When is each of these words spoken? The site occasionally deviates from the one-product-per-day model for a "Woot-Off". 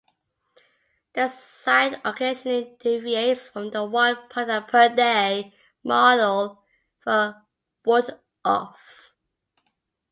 The 1.13 1.29
site 1.29 2.01
occasionally 2.03 2.75
deviates 2.79 3.47
from 3.47 3.69
the 3.69 3.85
one-product-per-day 3.85 5.53
model 5.83 6.63
for 7.03 7.11
a 7.11 7.35
"Woot-Off". 7.85 9.13